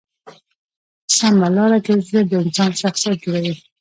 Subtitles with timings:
[1.05, 3.53] په سمه لاره گرځېدل د انسان شخصیت جوړوي.